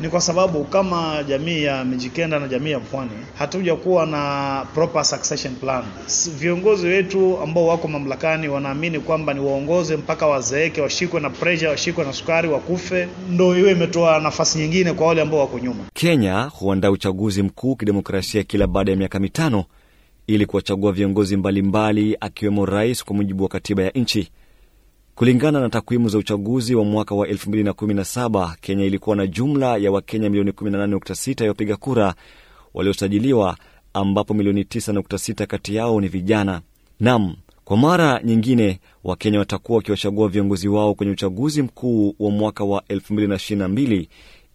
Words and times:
ni 0.00 0.08
kwa 0.08 0.20
sababu 0.20 0.64
kama 0.64 1.22
jamii 1.28 1.62
ya 1.62 1.84
Mijikenda 1.84 2.38
na 2.38 2.48
jamii 2.48 2.70
ya 2.70 2.80
Pwani 2.80 3.10
hatuja 3.38 3.76
kuwa 3.76 4.06
na 4.06 4.66
proper 4.74 5.04
succession 5.04 5.54
plan. 5.54 5.84
Viongozi 6.38 6.86
wetu 6.86 7.38
ambao 7.42 7.66
wako 7.66 7.88
mamlakani 7.88 8.48
wanaamini 8.48 9.00
kwamba 9.00 9.34
ni 9.34 9.40
waongoze 9.40 9.96
mpaka 9.96 10.26
wazeeke, 10.26 10.80
washikwe 10.80 11.20
na 11.20 11.30
pressure, 11.30 11.70
washikwe 11.70 12.04
na 12.04 12.12
sukari, 12.12 12.48
wakufe, 12.48 13.08
ndo 13.30 13.56
iwe 13.58 13.72
imetoa 13.72 14.20
nafasi 14.20 14.58
nyingine 14.58 14.92
kwa 14.92 15.06
wale 15.06 15.22
ambao 15.22 15.40
wako 15.40 15.58
nyuma. 15.58 15.84
Kenya 15.94 16.42
huandaa 16.42 16.90
uchaguzi 16.90 17.42
mkuu 17.42 17.76
kidemokrasia 17.76 18.42
kila 18.42 18.66
baada 18.66 18.90
ya 18.90 18.96
miaka 18.96 19.18
mitano 19.20 19.64
ili 20.26 20.46
kuwachagua 20.46 20.92
viongozi 20.92 21.36
mbalimbali 21.36 22.16
akiwemo 22.20 22.66
rais 22.66 23.04
kwa 23.04 23.16
mujibu 23.16 23.42
wa 23.42 23.48
katiba 23.48 23.82
ya 23.82 23.90
nchi. 23.90 24.30
Kulingana 25.20 25.60
na 25.60 25.68
takwimu 25.68 26.08
za 26.08 26.18
uchaguzi 26.18 26.74
wa 26.74 26.84
mwaka 26.84 27.14
wa 27.14 27.26
2017 27.26 28.54
Kenya 28.60 28.84
ilikuwa 28.84 29.16
na 29.16 29.26
jumla 29.26 29.76
ya 29.76 29.90
Wakenya 29.92 30.30
milioni 30.30 30.50
18.6 30.50 31.42
ya 31.44 31.48
wapiga 31.50 31.76
kura 31.76 32.14
waliosajiliwa, 32.74 33.56
ambapo 33.94 34.34
milioni 34.34 34.62
9.6 34.62 35.46
kati 35.46 35.74
yao 35.74 36.00
ni 36.00 36.08
vijana. 36.08 36.60
Nam, 37.00 37.36
kwa 37.64 37.76
mara 37.76 38.20
nyingine 38.24 38.80
Wakenya 39.04 39.38
watakuwa 39.38 39.76
wakiwachagua 39.76 40.28
viongozi 40.28 40.68
wao 40.68 40.94
kwenye 40.94 41.12
uchaguzi 41.12 41.62
mkuu 41.62 42.14
wa 42.18 42.30
mwaka 42.30 42.64
wa 42.64 42.80
2022 42.88 44.06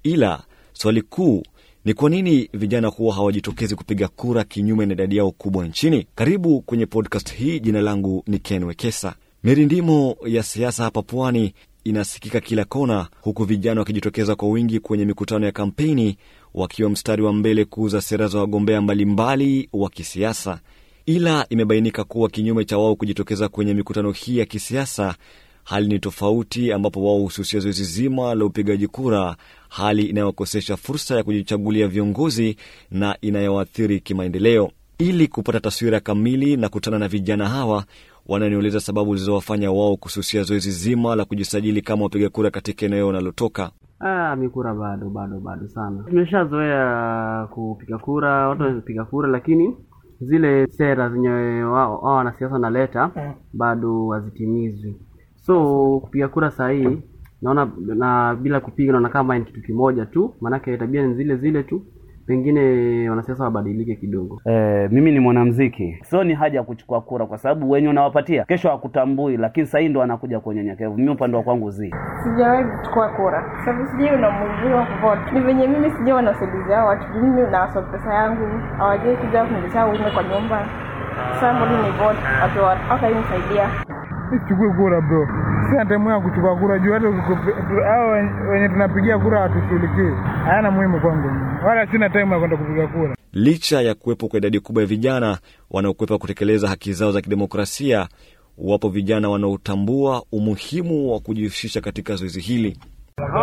ila 0.03 0.43
swali 0.73 1.01
kuu 1.01 1.43
ni 1.85 1.93
kwa 1.93 2.09
nini 2.09 2.49
vijana 2.53 2.87
huwa 2.87 3.15
hawajitokezi 3.15 3.75
kupiga 3.75 4.07
kura 4.07 4.43
kinyume 4.43 4.85
na 4.85 4.93
idadi 4.93 5.17
yao 5.17 5.31
kubwa 5.31 5.67
nchini? 5.67 6.07
Karibu 6.15 6.61
kwenye 6.61 6.85
podcast 6.85 7.33
hii. 7.33 7.59
Jina 7.59 7.81
langu 7.81 8.23
ni 8.27 8.39
Ken 8.39 8.63
Wekesa. 8.63 9.15
Mirindimo 9.45 10.17
ya 10.25 10.43
siasa 10.43 10.83
hapa 10.83 11.01
pwani 11.01 11.53
inasikika 11.83 12.39
kila 12.41 12.65
kona, 12.65 13.07
huku 13.21 13.43
vijana 13.43 13.81
wakijitokeza 13.81 14.35
kwa 14.35 14.49
wingi 14.49 14.79
kwenye 14.79 15.05
mikutano 15.05 15.45
ya 15.45 15.51
kampeni, 15.51 16.17
wakiwa 16.53 16.89
mstari 16.89 17.21
wa 17.21 17.33
mbele 17.33 17.65
kuuza 17.65 18.01
sera 18.01 18.27
za 18.27 18.39
wagombea 18.39 18.81
mbalimbali 18.81 19.69
wa 19.73 19.89
kisiasa. 19.89 20.59
Ila 21.05 21.45
imebainika 21.49 22.03
kuwa 22.03 22.29
kinyume 22.29 22.65
cha 22.65 22.77
wao 22.77 22.95
kujitokeza 22.95 23.49
kwenye 23.49 23.73
mikutano 23.73 24.11
hii 24.11 24.37
ya 24.37 24.45
kisiasa, 24.45 25.15
hali 25.63 25.87
ni 25.87 25.99
tofauti, 25.99 26.71
ambapo 26.71 27.03
wao 27.05 27.19
hususia 27.19 27.59
zoezi 27.59 27.83
zima 27.83 28.35
la 28.35 28.45
upigaji 28.45 28.87
kura, 28.87 29.35
hali 29.69 30.03
inayokosesha 30.03 30.77
fursa 30.77 31.15
ya 31.15 31.23
kujichagulia 31.23 31.87
viongozi 31.87 32.55
na 32.91 33.17
inayoathiri 33.21 33.99
kimaendeleo. 33.99 34.71
Ili 34.97 35.27
kupata 35.27 35.59
taswira 35.59 35.99
kamili 35.99 36.57
na 36.57 36.69
kutana 36.69 36.99
na 36.99 37.07
vijana 37.07 37.49
hawa 37.49 37.83
wananiuliza 38.27 38.79
sababu 38.79 39.15
zilizowafanya 39.15 39.71
wao 39.71 39.97
kususia 39.97 40.43
zoezi 40.43 40.71
zima 40.71 41.15
la 41.15 41.25
kujisajili 41.25 41.81
kama 41.81 42.03
wapiga 42.03 42.29
kura 42.29 42.51
katika 42.51 42.85
eneo 42.85 43.07
wanalotoka. 43.07 43.71
Ah, 43.99 44.35
mikura 44.35 44.73
bado 44.73 45.09
bado 45.09 45.39
bado 45.39 45.67
sana. 45.67 46.03
Tumeshazoea 46.03 47.47
kupiga 47.51 47.97
kura, 47.97 48.47
watu 48.49 48.61
wanapiga 48.63 49.05
kura, 49.05 49.29
lakini 49.29 49.77
zile 50.21 50.67
sera 50.67 51.09
zenye 51.09 51.29
wao 51.63 51.97
wao 51.99 52.15
wanasiasa 52.15 52.53
wanaleta 52.53 53.11
bado 53.53 54.09
hazitimizwi. 54.09 54.95
So 55.41 55.99
kupiga 55.99 56.27
kura 56.27 56.51
saa 56.51 56.69
hii 56.69 56.97
naona 57.41 57.71
na 57.77 58.35
bila 58.35 58.59
kupiga 58.59 58.91
naona 58.91 59.09
kama 59.09 59.39
ni 59.39 59.45
kitu 59.45 59.61
kimoja 59.61 60.05
tu, 60.05 60.33
maanake 60.41 60.77
tabia 60.77 61.07
ni 61.07 61.15
zile 61.15 61.35
zile 61.37 61.63
tu, 61.63 61.81
pengine 62.27 63.09
wanasiasa 63.09 63.43
wabadilike 63.43 63.95
kidogo. 63.95 64.41
E, 64.45 64.87
mimi 64.91 65.11
ni 65.11 65.19
mwanamziki, 65.19 65.97
sio 66.03 66.23
ni 66.23 66.33
haja 66.33 66.57
ya 66.59 66.63
kuchukua 66.63 67.01
kura 67.01 67.25
kwa 67.25 67.37
sababu 67.37 67.69
wenye 67.71 67.87
unawapatia 67.89 68.45
kesho 68.45 68.69
hakutambui, 68.69 69.37
lakini 69.37 69.65
sahii 69.65 69.89
ndo 69.89 70.01
anakuja 70.01 70.39
kwa 70.39 70.51
unyenyekevu. 70.51 70.97
Mimi 70.97 71.09
upande 71.09 71.37
wa 71.37 71.43
kwangu 71.43 71.69
zi 71.71 71.93
Sijawahi 72.23 72.63
kuchukua 72.63 73.09
kura 73.09 73.43
sababu 73.65 73.85
sijui 73.87 74.09
una 74.09 74.85
kuvote. 74.85 75.31
Ni 75.33 75.39
venye 75.39 75.67
mimi 75.67 75.91
sijui 75.91 76.11
wanasaidizi 76.11 76.71
hao 76.71 76.87
watu, 76.87 77.07
mimi 77.21 77.41
nawaswa 77.51 77.81
pesa 77.81 78.13
yangu, 78.13 78.59
hawajai 78.77 79.17
kuja 79.17 79.45
kuniletea 79.45 79.87
ume 79.87 80.11
kwa 80.13 80.23
nyumba. 80.23 80.65
Sasa 81.33 81.53
mbona 81.53 81.71
ni 81.83 81.89
vote 81.91 82.19
watu 82.43 82.59
wakainisaidia 82.91 83.69
Sichukui 84.29 84.73
kura 84.73 85.01
bro, 85.01 85.27
sina 85.69 85.85
temu 85.85 86.09
ya 86.09 86.19
kuchukua 86.19 86.55
kura 86.55 86.79
juu 86.79 86.91
hata 86.93 87.07
hao 87.85 88.09
wenye 88.51 88.69
tunapigia 88.69 89.19
kura 89.19 89.41
hatushughulikii, 89.41 90.15
hayana 90.45 90.71
muhimu 90.71 91.01
kwangu, 91.01 91.27
wala 91.67 91.91
sina 91.91 92.09
temu 92.09 92.33
ya 92.33 92.39
kwenda 92.39 92.57
kupiga 92.57 92.87
kura. 92.87 93.15
Licha 93.33 93.81
ya 93.81 93.95
kuwepo 93.95 94.27
kwa 94.27 94.37
idadi 94.37 94.59
kubwa 94.59 94.83
ya 94.83 94.87
vijana 94.87 95.37
wanaokwepa 95.71 96.17
kutekeleza 96.17 96.67
haki 96.67 96.93
zao 96.93 97.11
za 97.11 97.21
kidemokrasia, 97.21 98.07
wapo 98.57 98.89
vijana 98.89 99.29
wanaotambua 99.29 100.23
umuhimu 100.31 101.11
wa 101.13 101.19
kujihusisha 101.19 101.81
katika 101.81 102.15
zoezi 102.15 102.41
hili. 102.41 102.77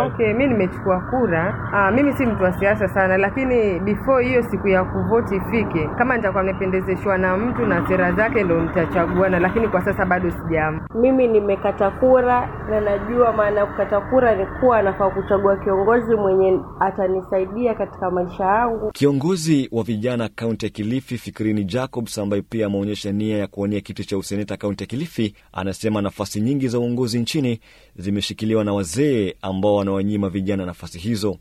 Okay, 0.07 0.33
mi 0.33 0.47
nimechukua 0.47 0.99
kura. 1.01 1.69
Aa, 1.73 1.91
mimi 1.91 2.13
si 2.13 2.25
mtu 2.25 2.43
wa 2.43 2.59
siasa 2.59 2.87
sana, 2.87 3.17
lakini 3.17 3.79
before 3.79 4.25
hiyo 4.27 4.43
siku 4.51 4.67
ya 4.67 4.83
kuvoti 4.83 5.35
ifike, 5.35 5.87
kama 5.97 6.17
nitakuwa 6.17 6.43
nimependezeshwa 6.43 7.17
na 7.17 7.37
mtu 7.37 7.65
na 7.65 7.87
sera 7.87 8.11
zake 8.11 8.43
ndo 8.43 8.61
nitachaguana, 8.63 9.39
lakini 9.39 9.67
kwa 9.67 9.85
sasa 9.85 10.05
bado 10.05 10.31
sijaamua. 10.31 10.87
Mimi 11.01 11.27
nimekata 11.27 11.91
kura 11.91 12.49
na 12.69 12.81
najua 12.81 13.33
maana 13.33 13.59
ya 13.59 13.65
kukata 13.65 14.01
kura 14.01 14.35
ni 14.35 14.45
kuwa 14.59 14.77
anafaa 14.79 15.09
kuchagua 15.09 15.57
kiongozi 15.57 16.15
mwenye 16.15 16.59
atanisaidia 16.79 17.73
katika 17.73 18.11
maisha 18.11 18.43
yangu. 18.43 18.91
Kiongozi 18.91 19.69
wa 19.71 19.83
vijana 19.83 20.29
kaunti 20.35 20.65
ya 20.65 20.69
Kilifi, 20.69 21.17
Fikirini 21.17 21.63
Jacobs, 21.63 22.17
ambaye 22.17 22.41
pia 22.41 22.65
ameonyesha 22.67 23.11
nia 23.11 23.37
ya 23.37 23.47
kuwania 23.47 23.81
kiti 23.81 24.05
cha 24.05 24.17
useneta 24.17 24.57
kaunti 24.57 24.83
ya 24.83 24.87
Kilifi, 24.87 25.35
anasema 25.53 26.01
nafasi 26.01 26.41
nyingi 26.41 26.67
za 26.67 26.79
uongozi 26.79 27.19
nchini 27.19 27.59
zimeshikiliwa 27.95 28.63
na 28.63 28.73
wazee 28.73 29.33
ambao 29.41 29.62
wanawanyima 29.71 30.29
vijana 30.29 30.65
nafasi 30.65 30.99
hizo. 30.99 31.37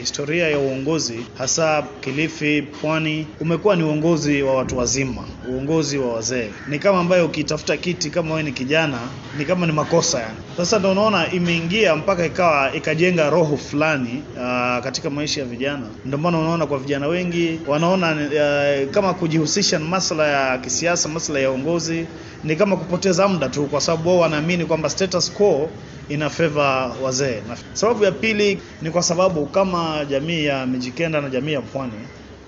Historia 0.00 0.48
ya 0.48 0.58
uongozi 0.58 1.20
hasa 1.38 1.82
Kilifi, 2.00 2.62
Pwani, 2.62 3.26
umekuwa 3.40 3.76
ni 3.76 3.82
uongozi 3.82 4.42
wa 4.42 4.54
watu 4.54 4.78
wazima, 4.78 5.24
uongozi 5.50 5.98
wa 5.98 6.12
wazee. 6.14 6.48
Ni 6.68 6.78
kama 6.78 6.98
ambayo 6.98 7.26
ukitafuta 7.26 7.76
kiti 7.76 8.10
kama 8.10 8.30
wewe 8.30 8.42
ni 8.42 8.52
kijana, 8.52 8.98
ni 9.38 9.44
kama 9.44 9.66
ni 9.66 9.72
makosa 9.72 10.20
yani. 10.20 10.34
Sasa 10.56 10.78
ndio 10.78 10.90
unaona 10.90 11.32
imeingia 11.32 11.96
mpaka 11.96 12.26
ikawa 12.26 12.74
ikajenga 12.74 13.30
roho 13.30 13.56
fulani 13.56 14.22
aa, 14.38 14.80
katika 14.80 15.10
maisha 15.10 15.40
ya 15.40 15.46
vijana. 15.46 15.86
Ndio 16.04 16.18
maana 16.18 16.38
unaona 16.38 16.66
kwa 16.66 16.78
vijana 16.78 17.06
wengi 17.08 17.58
wanaona 17.66 18.16
aa, 18.40 18.86
kama 18.90 19.14
kujihusisha 19.14 19.78
na 19.78 19.84
masuala 19.84 20.26
ya 20.28 20.58
kisiasa, 20.58 21.08
masuala 21.08 21.40
ya 21.40 21.50
uongozi 21.50 22.06
ni 22.44 22.56
kama 22.56 22.76
kupoteza 22.76 23.28
muda 23.28 23.48
tu, 23.48 23.64
kwa 23.66 23.80
sababu 23.80 24.08
wao 24.08 24.18
wanaamini 24.18 24.64
kwamba 24.64 24.90
status 24.90 25.32
quo 25.32 25.70
ina 26.08 26.30
favor 26.30 26.92
wazee. 27.02 27.42
Sababu 27.72 28.04
ya 28.04 28.12
pili 28.12 28.58
ni 28.82 28.90
kwa 28.90 29.02
sababu 29.02 29.46
kama 29.46 30.04
jamii 30.10 30.44
ya 30.44 30.66
Mijikenda 30.66 31.20
na 31.20 31.28
jamii 31.28 31.52
ya 31.52 31.60
Pwani 31.60 31.92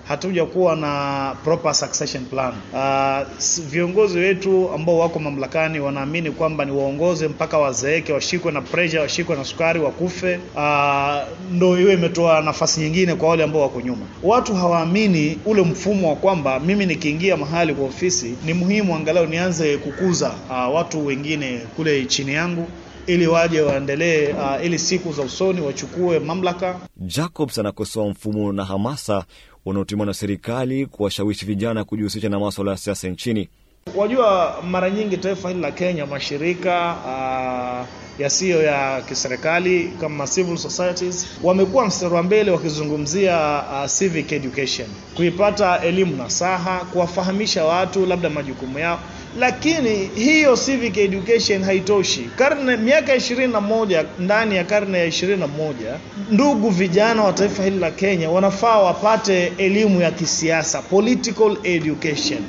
hatuja 0.07 0.45
kuwa 0.45 0.75
na 0.75 1.35
proper 1.43 1.73
succession 1.75 2.25
plan. 2.25 2.53
Uh, 2.73 3.27
viongozi 3.69 4.19
wetu 4.19 4.69
ambao 4.75 4.97
wako 4.97 5.19
mamlakani 5.19 5.79
wanaamini 5.79 6.31
kwamba 6.31 6.65
ni 6.65 6.71
waongoze 6.71 7.27
mpaka 7.27 7.57
wazeeke, 7.57 8.13
washikwe 8.13 8.51
na 8.51 8.61
pressure, 8.61 9.01
washikwe 9.01 9.35
na 9.35 9.43
sukari, 9.45 9.79
wakufe. 9.79 10.39
Uh, 10.55 11.15
ndo 11.51 11.79
iwe 11.79 11.93
imetoa 11.93 12.41
nafasi 12.41 12.81
nyingine 12.81 13.15
kwa 13.15 13.29
wale 13.29 13.43
ambao 13.43 13.61
wako 13.61 13.81
nyuma. 13.81 14.05
Watu 14.23 14.55
hawaamini 14.55 15.37
ule 15.45 15.61
mfumo 15.61 16.09
wa 16.09 16.15
kwamba 16.15 16.59
mimi 16.59 16.85
nikiingia 16.85 17.37
mahali 17.37 17.73
kwa 17.73 17.85
ofisi 17.85 18.35
ni 18.45 18.53
muhimu 18.53 18.95
angalau 18.95 19.25
nianze 19.25 19.77
kukuza 19.77 20.31
uh, 20.49 20.75
watu 20.75 21.05
wengine 21.05 21.59
kule 21.75 22.05
chini 22.05 22.33
yangu 22.33 22.67
ili 23.09 23.27
waje 23.27 23.61
waendelee 23.61 24.33
uh, 24.33 24.65
ili 24.65 24.79
siku 24.79 25.13
za 25.13 25.21
usoni 25.21 25.61
wachukue 25.61 26.19
mamlaka. 26.19 26.75
Jacobs 26.97 27.57
anakosoa 27.59 28.09
mfumo 28.09 28.51
na 28.53 28.65
hamasa 28.65 29.23
unaotumiwa 29.65 30.05
na 30.05 30.13
serikali 30.13 30.85
kuwashawishi 30.85 31.45
vijana 31.45 31.83
kujihusisha 31.83 32.29
na 32.29 32.39
maswala 32.39 32.71
ya 32.71 32.77
siasa 32.77 33.07
nchini. 33.07 33.49
Wajua, 33.95 34.55
mara 34.69 34.89
nyingi 34.89 35.17
taifa 35.17 35.49
hili 35.49 35.61
la 35.61 35.71
Kenya, 35.71 36.05
mashirika 36.05 36.95
uh, 37.05 37.87
yasiyo 38.21 38.63
ya 38.63 39.01
kiserikali 39.01 39.93
kama 40.01 40.27
civil 40.27 40.57
societies 40.57 41.27
wamekuwa 41.43 41.85
mstari 41.85 42.13
wa 42.13 42.23
mbele 42.23 42.51
wakizungumzia 42.51 43.63
uh, 43.71 43.91
civic 43.91 44.31
education, 44.31 44.87
kuipata 45.15 45.81
elimu 45.81 46.15
na 46.15 46.29
saha, 46.29 46.79
kuwafahamisha 46.79 47.65
watu 47.65 48.05
labda 48.05 48.29
majukumu 48.29 48.79
yao 48.79 48.99
lakini 49.37 50.05
hiyo 50.15 50.57
civic 50.57 50.97
education 50.97 51.63
haitoshi. 51.63 52.29
Karne 52.35 52.77
miaka 52.77 53.15
ishirini 53.15 53.53
na 53.53 53.61
moja 53.61 54.05
ndani 54.19 54.55
ya 54.55 54.63
karne 54.63 54.97
ya 54.97 55.05
ishirini 55.05 55.39
na 55.39 55.47
moja 55.47 55.97
ndugu 56.31 56.69
vijana 56.69 57.23
wa 57.23 57.33
taifa 57.33 57.63
hili 57.63 57.79
la 57.79 57.91
Kenya 57.91 58.29
wanafaa 58.29 58.77
wapate 58.79 59.51
elimu 59.57 60.01
ya 60.01 60.11
kisiasa, 60.11 60.81
political 60.81 61.57
education, 61.63 62.39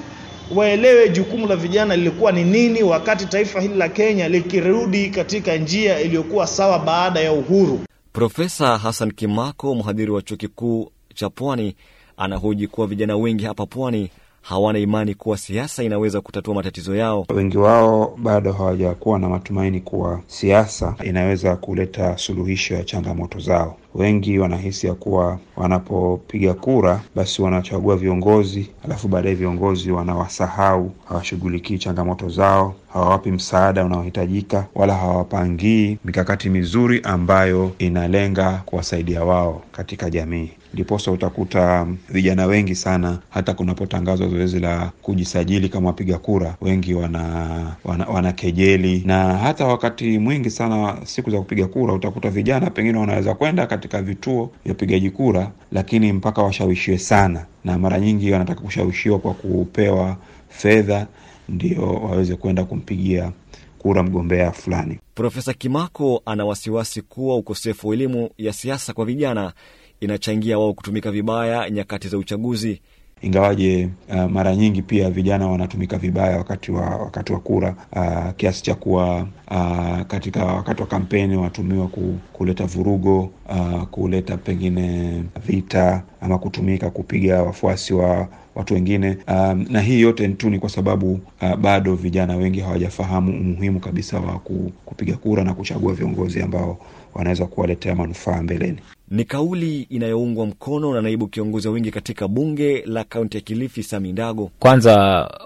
waelewe 0.54 1.08
jukumu 1.08 1.46
la 1.46 1.56
vijana 1.56 1.96
lilikuwa 1.96 2.32
ni 2.32 2.44
nini 2.44 2.82
wakati 2.82 3.26
taifa 3.26 3.60
hili 3.60 3.74
la 3.74 3.88
Kenya 3.88 4.28
likirudi 4.28 5.10
katika 5.10 5.56
njia 5.56 6.00
iliyokuwa 6.00 6.46
sawa 6.46 6.78
baada 6.78 7.20
ya 7.20 7.32
uhuru. 7.32 7.80
Profesa 8.12 8.78
Hassan 8.78 9.12
Kimako, 9.12 9.74
mhadhiri 9.74 10.10
wa 10.10 10.22
chuo 10.22 10.36
kikuu 10.36 10.90
cha 11.14 11.30
Pwani, 11.30 11.76
anahoji 12.16 12.66
kuwa 12.66 12.86
vijana 12.86 13.16
wengi 13.16 13.44
hapa 13.44 13.66
Pwani 13.66 14.10
hawana 14.42 14.78
imani 14.78 15.14
kuwa 15.14 15.38
siasa 15.38 15.82
inaweza 15.82 16.20
kutatua 16.20 16.54
matatizo 16.54 16.96
yao. 16.96 17.26
Wengi 17.34 17.58
wao 17.58 18.18
bado 18.22 18.52
hawajakuwa 18.52 19.18
na 19.18 19.28
matumaini 19.28 19.80
kuwa 19.80 20.20
siasa 20.26 20.94
inaweza 21.04 21.56
kuleta 21.56 22.18
suluhisho 22.18 22.74
ya 22.74 22.84
changamoto 22.84 23.38
zao. 23.38 23.76
Wengi 23.94 24.38
wanahisi 24.38 24.86
ya 24.86 24.94
kuwa 24.94 25.38
wanapopiga 25.56 26.54
kura 26.54 27.00
basi 27.14 27.42
wanachagua 27.42 27.96
viongozi, 27.96 28.70
alafu 28.84 29.08
baadaye 29.08 29.34
viongozi 29.34 29.90
wanawasahau, 29.90 30.90
hawashughulikii 31.08 31.78
changamoto 31.78 32.28
zao, 32.28 32.74
hawawapi 32.92 33.30
msaada 33.30 33.84
unaohitajika, 33.84 34.66
wala 34.74 34.94
hawapangii 34.94 35.98
mikakati 36.04 36.48
mizuri 36.50 37.00
ambayo 37.04 37.72
inalenga 37.78 38.62
kuwasaidia 38.66 39.24
wao 39.24 39.62
katika 39.72 40.10
jamii. 40.10 40.50
Ndiposa 40.74 41.10
utakuta 41.10 41.86
vijana 42.08 42.46
wengi 42.46 42.74
sana, 42.74 43.18
hata 43.30 43.54
kunapotangazwa 43.54 44.28
zoezi 44.28 44.60
la 44.60 44.92
kujisajili 45.02 45.68
kama 45.68 45.86
wapiga 45.86 46.18
kura, 46.18 46.56
wengi 46.60 46.94
wana, 46.94 47.76
wana, 47.84 48.06
wana 48.06 48.32
kejeli, 48.32 49.02
na 49.06 49.36
hata 49.38 49.66
wakati 49.66 50.18
mwingi 50.18 50.50
sana 50.50 50.96
siku 51.04 51.30
za 51.30 51.38
kupiga 51.38 51.66
kura 51.66 51.94
utakuta 51.94 52.30
vijana 52.30 52.70
pengine 52.70 52.98
wanaweza 52.98 53.34
kwenda 53.34 53.66
katika 53.66 54.02
vituo 54.02 54.50
vya 54.64 54.72
upigaji 54.74 55.10
kura, 55.10 55.50
lakini 55.72 56.12
mpaka 56.12 56.42
washawishiwe 56.42 56.98
sana, 56.98 57.46
na 57.64 57.78
mara 57.78 58.00
nyingi 58.00 58.32
wanataka 58.32 58.60
kushawishiwa 58.60 59.18
kwa 59.18 59.34
kupewa 59.34 60.16
fedha 60.48 61.06
ndio 61.48 61.82
waweze 61.94 62.36
kwenda 62.36 62.64
kumpigia 62.64 63.32
kura 63.78 64.02
mgombea 64.02 64.50
fulani. 64.52 64.98
Profesa 65.14 65.54
Kimako 65.54 66.22
ana 66.26 66.44
wasiwasi 66.44 67.02
kuwa 67.02 67.36
ukosefu 67.36 67.88
wa 67.88 67.94
elimu 67.94 68.30
ya 68.38 68.52
siasa 68.52 68.92
kwa 68.92 69.04
vijana 69.04 69.52
inachangia 70.00 70.58
wao 70.58 70.72
kutumika 70.74 71.10
vibaya 71.10 71.70
nyakati 71.70 72.08
za 72.08 72.18
uchaguzi. 72.18 72.80
Ingawaje 73.22 73.88
uh, 74.08 74.24
mara 74.30 74.56
nyingi 74.56 74.82
pia 74.82 75.10
vijana 75.10 75.48
wanatumika 75.48 75.98
vibaya 75.98 76.36
wakati 76.38 76.72
wa 76.72 76.80
wakati 76.82 77.32
wa 77.32 77.40
kura 77.40 77.74
uh, 77.92 78.30
kiasi 78.36 78.62
cha 78.62 78.74
kuwa 78.74 79.26
uh, 79.50 80.00
katika 80.06 80.44
wakati 80.44 80.80
wa 80.82 80.86
kampeni 80.88 81.36
wanatumiwa 81.36 81.88
ku, 81.88 82.18
kuleta 82.32 82.66
vurugo 82.66 83.30
uh, 83.48 83.82
kuleta 83.82 84.36
pengine 84.36 85.22
vita 85.46 86.02
ama 86.20 86.38
kutumika 86.38 86.90
kupiga 86.90 87.42
wafuasi 87.42 87.94
wa 87.94 88.28
watu 88.54 88.74
wengine 88.74 89.16
um, 89.28 89.66
na 89.70 89.80
hii 89.80 90.00
yote 90.00 90.28
tu 90.28 90.50
ni 90.50 90.58
kwa 90.58 90.68
sababu 90.70 91.20
uh, 91.42 91.54
bado 91.56 91.94
vijana 91.94 92.36
wengi 92.36 92.60
hawajafahamu 92.60 93.32
umuhimu 93.40 93.80
kabisa 93.80 94.20
wa 94.20 94.38
kupiga 94.84 95.16
kura 95.16 95.44
na 95.44 95.54
kuchagua 95.54 95.92
viongozi 95.94 96.42
ambao 96.42 96.78
wanaweza 97.14 97.46
kuwaletea 97.46 97.94
manufaa 97.94 98.42
mbeleni. 98.42 98.78
Ni 99.10 99.24
kauli 99.24 99.82
inayoungwa 99.82 100.46
mkono 100.46 100.94
na 100.94 101.02
naibu 101.02 101.26
kiongozi 101.26 101.68
wa 101.68 101.74
wingi 101.74 101.90
katika 101.90 102.28
bunge 102.28 102.82
la 102.86 103.04
kaunti 103.04 103.36
ya 103.36 103.40
Kilifi, 103.40 103.82
Sami 103.82 104.12
Ndago. 104.12 104.50
Kwanza, 104.58 104.96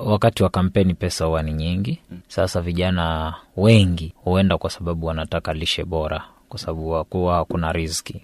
wakati 0.04 0.42
wa 0.42 0.48
kampeni 0.50 0.94
pesa 0.94 1.24
huwa 1.24 1.42
ni 1.42 1.52
nyingi. 1.52 1.98
Sasa 2.28 2.60
vijana 2.60 3.34
wengi 3.56 4.12
huenda 4.16 4.58
kwa 4.58 4.70
sababu 4.70 5.06
wanataka 5.06 5.52
lishe 5.54 5.84
bora, 5.84 6.24
kwa 6.48 6.58
sababu 6.58 6.90
wakuwa 6.90 7.36
hakuna 7.36 7.72
riziki, 7.72 8.22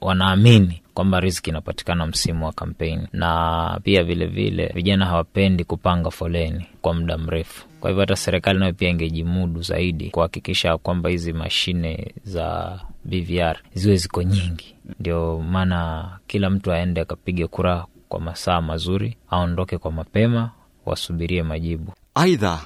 wanaamini 0.00 0.80
kwamba 0.94 1.20
riziki 1.20 1.50
inapatikana 1.50 2.06
msimu 2.06 2.46
wa 2.46 2.52
kampeni, 2.52 3.08
na 3.12 3.80
pia 3.82 4.04
vilevile 4.04 4.50
vile, 4.50 4.72
vijana 4.74 5.06
hawapendi 5.06 5.64
kupanga 5.64 6.10
foleni 6.10 6.66
kwa 6.82 6.94
muda 6.94 7.18
mrefu. 7.18 7.66
Kwa 7.80 7.90
hivyo 7.90 8.00
hata 8.00 8.16
serikali 8.16 8.58
nayo 8.58 8.72
pia 8.72 8.88
ingejimudu 8.88 9.62
zaidi 9.62 10.10
kuhakikisha 10.10 10.78
kwamba 10.78 11.10
hizi 11.10 11.32
mashine 11.32 12.14
za 12.24 12.80
BVR 13.04 13.56
ziwe 13.74 13.96
ziko 13.96 14.22
nyingi, 14.22 14.74
ndio 15.00 15.38
maana 15.50 16.08
kila 16.26 16.50
mtu 16.50 16.72
aende 16.72 17.00
akapige 17.00 17.46
kura 17.46 17.86
kwa 18.08 18.20
masaa 18.20 18.60
mazuri, 18.60 19.16
aondoke 19.30 19.78
kwa 19.78 19.92
mapema, 19.92 20.50
wasubirie 20.86 21.42
majibu. 21.42 21.92
Aidha, 22.14 22.60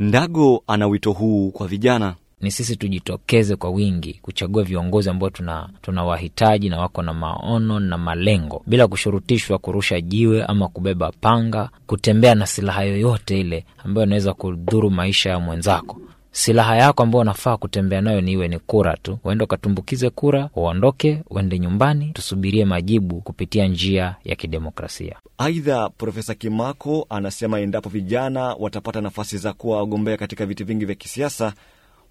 Ndago 0.00 0.62
ana 0.66 0.86
wito 0.86 1.12
huu 1.12 1.50
kwa 1.50 1.66
vijana 1.66 2.14
ni 2.40 2.50
sisi 2.50 2.76
tujitokeze 2.76 3.56
kwa 3.56 3.70
wingi 3.70 4.18
kuchagua 4.22 4.62
viongozi 4.62 5.10
ambao 5.10 5.30
tuna 5.30 5.68
tunawahitaji 5.82 6.68
na 6.68 6.78
wako 6.78 7.02
na 7.02 7.14
maono 7.14 7.80
na 7.80 7.98
malengo, 7.98 8.62
bila 8.66 8.88
kushurutishwa 8.88 9.58
kurusha 9.58 10.00
jiwe 10.00 10.44
ama 10.44 10.68
kubeba 10.68 11.12
panga, 11.20 11.70
kutembea 11.86 12.34
na 12.34 12.46
silaha 12.46 12.82
yoyote 12.84 13.40
ile 13.40 13.64
ambayo 13.84 14.06
inaweza 14.06 14.34
kudhuru 14.34 14.90
maisha 14.90 15.30
ya 15.30 15.38
mwenzako. 15.40 16.00
Silaha 16.32 16.76
yako 16.76 17.02
ambayo 17.02 17.20
unafaa 17.22 17.56
kutembea 17.56 18.00
nayo 18.00 18.20
ni 18.20 18.32
iwe 18.32 18.48
ni 18.48 18.58
kura 18.58 18.96
tu. 18.96 19.18
Uende 19.24 19.44
ukatumbukize 19.44 20.10
kura, 20.10 20.50
uondoke, 20.56 21.22
uende 21.30 21.58
nyumbani, 21.58 22.10
tusubirie 22.12 22.64
majibu 22.64 23.20
kupitia 23.20 23.66
njia 23.66 24.16
ya 24.24 24.36
kidemokrasia. 24.36 25.16
Aidha, 25.38 25.88
Profesa 25.88 26.34
Kimako 26.34 27.06
anasema 27.08 27.60
endapo 27.60 27.88
vijana 27.88 28.54
watapata 28.58 29.00
nafasi 29.00 29.38
za 29.38 29.52
kuwa 29.52 29.76
wagombea 29.78 30.16
katika 30.16 30.46
viti 30.46 30.64
vingi 30.64 30.84
vya 30.84 30.94
kisiasa 30.94 31.52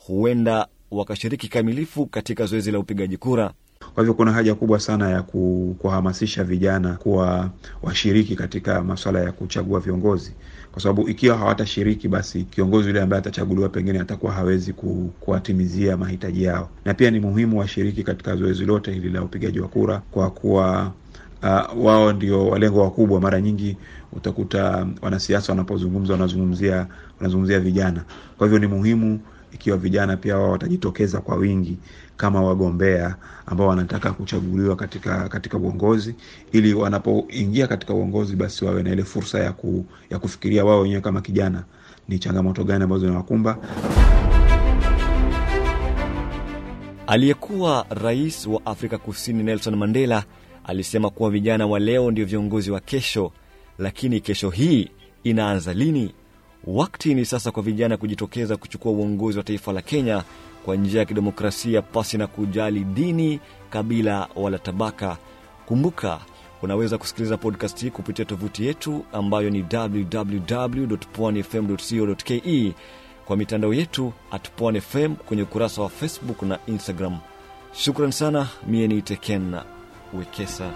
huenda 0.08 0.68
wakashiriki 0.92 1.48
kamilifu 1.48 2.06
katika 2.06 2.46
zoezi 2.46 2.72
la 2.72 2.80
upigaji 2.80 3.18
kura. 3.18 3.52
Kwa 3.94 4.04
hivyo 4.04 4.14
kuna 4.14 4.32
haja 4.32 4.56
kubwa 4.56 4.80
sana 4.80 5.10
ya 5.10 5.22
kuwahamasisha 5.22 6.44
vijana 6.44 6.94
kuwa 6.94 7.50
washiriki 7.84 8.36
katika 8.36 8.82
masuala 8.84 9.20
ya 9.20 9.32
kuchagua 9.32 9.80
viongozi, 9.80 10.34
kwa 10.72 10.82
sababu 10.82 11.10
ikiwa 11.10 11.38
hawatashiriki, 11.38 12.08
basi 12.08 12.44
kiongozi 12.44 12.88
yule 12.88 13.02
ambaye 13.02 13.20
atachaguliwa 13.20 13.70
pengine 13.70 14.00
atakuwa 14.00 14.32
hawezi 14.32 14.74
ku, 14.74 15.12
kuwatimizia 15.20 15.98
mahitaji 15.98 16.44
yao. 16.44 16.70
Na 16.86 16.94
pia 16.94 17.12
ni 17.12 17.20
muhimu 17.20 17.60
washiriki 17.60 18.04
katika 18.04 18.36
zoezi 18.36 18.66
lote 18.66 18.92
hili 18.92 19.10
la 19.10 19.24
upigaji 19.24 19.60
wa 19.60 19.68
kura, 19.68 20.02
kwa 20.12 20.30
kuwa 20.32 20.92
uh, 21.44 21.86
wao 21.86 22.14
ndio 22.14 22.48
walengo 22.48 22.82
wakubwa. 22.82 23.22
Mara 23.22 23.42
nyingi 23.42 23.78
utakuta 24.14 24.88
wanasiasa 25.02 25.52
wanapozungumza 25.52 26.14
wanazungumzia 26.14 26.88
wanazungumzia 27.20 27.60
vijana. 27.60 28.04
Kwa 28.38 28.48
hivyo 28.48 28.60
ni 28.60 28.68
muhimu 28.68 29.20
ikiwa 29.54 29.78
vijana 29.78 30.18
pia 30.18 30.38
wao 30.38 30.52
watajitokeza 30.52 31.20
kwa 31.22 31.36
wingi 31.36 31.78
kama 32.18 32.42
wagombea 32.42 33.16
ambao 33.46 33.68
wanataka 33.68 34.12
kuchaguliwa 34.12 34.76
katika 34.76 35.30
katika 35.30 35.58
uongozi, 35.58 36.16
ili 36.52 36.74
wanapoingia 36.74 37.68
katika 37.68 37.94
uongozi 37.94 38.36
basi 38.36 38.66
wawe 38.66 38.84
na 38.84 38.92
ile 38.92 39.04
fursa 39.04 39.40
ya, 39.40 39.52
ku, 39.52 39.86
ya 40.10 40.20
kufikiria 40.20 40.66
wao 40.66 40.80
wenyewe 40.82 41.02
kama 41.02 41.22
kijana 41.22 41.64
ni 42.08 42.20
changamoto 42.20 42.64
gani 42.64 42.84
ambazo 42.84 43.06
zinawakumba. 43.06 43.58
Aliyekuwa 47.08 47.86
rais 47.90 48.48
wa 48.48 48.66
Afrika 48.66 48.98
Kusini 48.98 49.44
Nelson 49.44 49.76
Mandela 49.76 50.24
alisema 50.64 51.10
kuwa 51.10 51.30
vijana 51.30 51.68
wa 51.68 51.80
leo 51.80 52.12
ndio 52.12 52.26
viongozi 52.26 52.72
wa 52.72 52.80
kesho, 52.80 53.32
lakini 53.78 54.20
kesho 54.20 54.50
hii 54.50 54.90
inaanza 55.24 55.74
lini? 55.74 56.14
Wakati 56.68 57.14
ni 57.14 57.26
sasa 57.26 57.52
kwa 57.52 57.64
vijana 57.64 57.98
kujitokeza 57.98 58.58
kuchukua 58.58 58.92
uongozi 58.92 59.38
wa 59.38 59.44
taifa 59.44 59.74
la 59.74 59.82
Kenya 59.82 60.24
kwa 60.66 60.76
njia 60.76 61.00
ya 61.00 61.06
kidemokrasia 61.06 61.82
pasi 61.82 62.18
na 62.18 62.28
kujali 62.28 62.80
dini, 62.84 63.40
kabila 63.70 64.28
wala 64.36 64.60
tabaka. 64.60 65.18
Kumbuka, 65.66 66.20
unaweza 66.62 66.98
kusikiliza 66.98 67.38
podcast 67.38 67.82
hii 67.82 67.90
kupitia 67.90 68.26
tovuti 68.26 68.66
yetu 68.66 69.06
ambayo 69.14 69.50
ni 69.50 69.66
www.pwanfm.co.ke, 69.74 72.74
kwa 73.26 73.38
mitandao 73.38 73.74
yetu 73.74 74.14
at 74.32 74.50
kwenye 75.26 75.44
ukurasa 75.44 75.82
wa 75.82 75.90
Facebook 75.90 76.42
na 76.42 76.60
Instagram. 76.68 77.18
Shukran 77.74 78.12
sana. 78.12 78.48
Mie 78.68 78.88
ni 78.88 79.02
Teken 79.02 79.56
Wekesa. 80.14 80.72